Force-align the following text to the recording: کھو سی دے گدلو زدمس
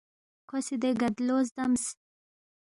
کھو 0.47 0.57
سی 0.65 0.75
دے 0.81 0.89
گدلو 1.01 1.37
زدمس 1.47 1.83